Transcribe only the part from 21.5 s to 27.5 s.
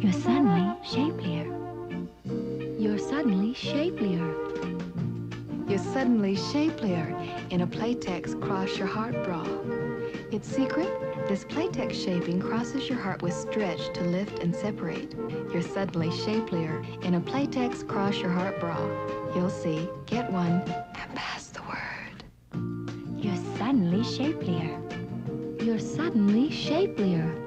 word. You're suddenly shapelier. You're suddenly shapelier.